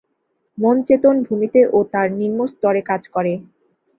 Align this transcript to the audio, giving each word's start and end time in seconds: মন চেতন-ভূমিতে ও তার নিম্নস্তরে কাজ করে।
মন 0.57 0.75
চেতন-ভূমিতে 0.87 1.61
ও 1.69 1.89
তার 1.93 2.07
নিম্নস্তরে 2.19 2.81
কাজ 2.89 3.01
করে। 3.15 3.33